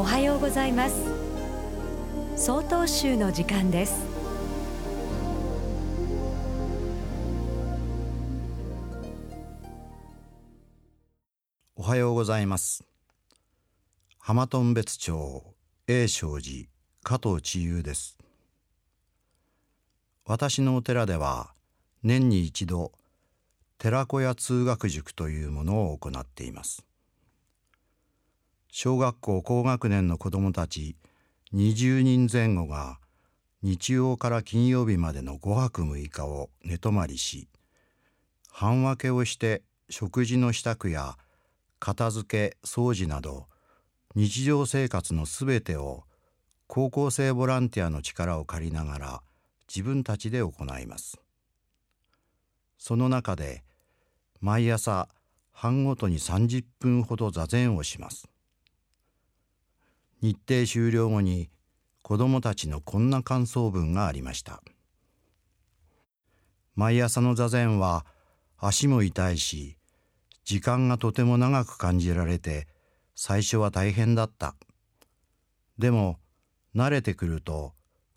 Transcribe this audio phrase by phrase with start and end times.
[0.00, 0.94] おはようございます。
[2.34, 4.02] 総統集の時間です。
[11.76, 12.82] おはようございます。
[14.18, 15.44] 浜頓別町
[15.86, 16.68] 永昌寺
[17.02, 18.16] 加藤千優です。
[20.24, 21.52] 私のお寺では
[22.02, 22.92] 年に一度
[23.76, 26.86] 寺子屋通学塾というものを行っています。
[28.72, 30.96] 小学校高学年の子どもたち
[31.54, 32.98] 20人前後が
[33.62, 37.48] 日曜から金曜日までの5泊6日を寝泊まりし
[38.50, 41.16] 半分けをして食事の支度や
[41.80, 43.46] 片付け掃除など
[44.14, 46.04] 日常生活のすべてを
[46.66, 49.22] 高校生ボランティアの力を借りながら
[49.68, 51.20] 自分たちで行います。
[52.78, 53.62] その中で
[54.40, 55.08] 毎朝
[55.52, 58.28] 半ごとに30分ほど座禅をします。
[60.22, 61.48] 日程終了後に
[62.02, 64.62] 子どもたちのこんな感想文がありました。
[66.74, 68.04] 毎朝の座禅は
[68.58, 69.76] 足も痛いし
[70.44, 72.68] 時間がとても長く感じられて
[73.14, 74.54] 最初は大変だった。
[75.78, 76.18] でも
[76.74, 77.72] 慣れてくると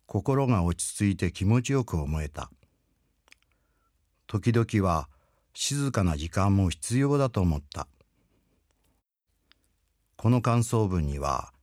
[0.06, 2.52] 心が落ち着いて気持ちよく思えた。
[4.28, 5.08] 時々は
[5.54, 7.88] 静かな時間も必要だと思った。
[10.18, 11.54] この感想文には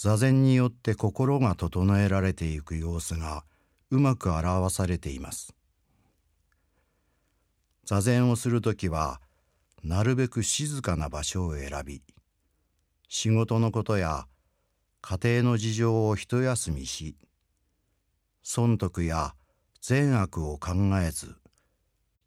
[0.00, 3.42] 座禅によって心が整えられていく様子が
[3.90, 5.56] うまく表されています。
[7.84, 9.20] 座禅をする時は
[9.82, 12.02] なるべく静かな場所を選び
[13.08, 14.28] 仕事のことや
[15.00, 17.16] 家庭の事情を一休みし
[18.44, 19.34] 損得や
[19.80, 21.34] 善悪を考えず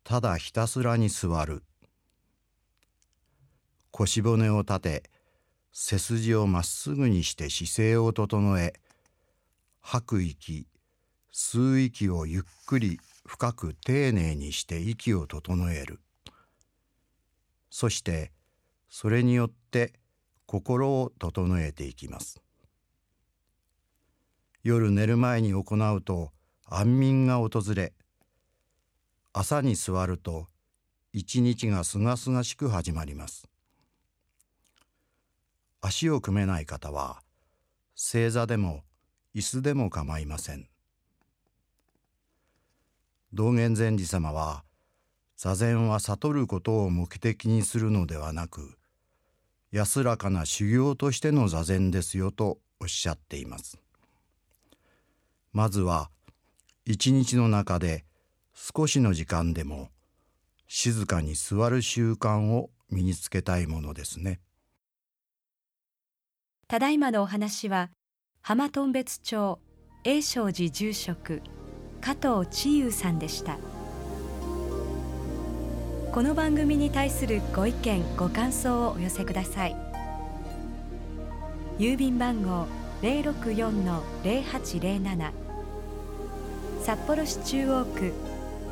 [0.03, 1.63] ただひたすらに座る。
[3.91, 5.03] 腰骨を立て
[5.71, 8.73] 背筋をまっすぐにして姿勢を整え
[9.79, 10.67] 吐く息
[11.33, 15.99] 吸う息をゆっくり深く丁寧にして息を整える。
[17.69, 18.31] そして
[18.89, 19.93] それによって
[20.45, 22.41] 心を整えていきます。
[24.63, 26.31] 夜寝る前に行うと
[26.65, 27.93] 安眠が訪れ
[29.33, 30.47] 朝に座ると
[31.13, 33.50] 一日がすがすがしく始まります。
[35.81, 37.21] 足を組めない方は
[37.95, 38.83] 正座でも
[39.35, 40.67] 椅子でも構いません
[43.33, 44.63] 道元禅師様は
[45.37, 48.77] 座禅は悟ることを目的にするのではなく
[49.71, 53.79] 安らかな修行としての座禅ですよとおっしゃっています
[55.53, 56.09] まずは
[56.85, 58.05] 一日の中で
[58.53, 59.89] 少しの時間でも
[60.67, 64.39] 静かに座る習慣を身につけたいものですね。
[66.71, 67.89] ただいまのお話は
[68.41, 69.59] 浜頓別町
[70.05, 71.41] 永昌寺住職
[71.99, 73.57] 加藤千優さんでした。
[76.13, 79.75] この番組に対するご意見ご感想をお寄せください。
[81.77, 82.67] 郵便番号
[83.01, 85.31] 064-0807
[86.81, 88.13] 札幌市中央区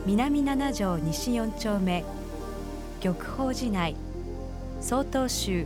[0.05, 2.05] 南七条西4丁目
[3.01, 3.97] 玉宝寺内
[4.79, 5.65] 曹洞宗